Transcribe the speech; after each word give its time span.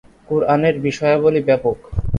কুরআনের 0.29 0.75
বিষয়াবলি 0.85 1.41
ব্যাপক। 1.47 1.77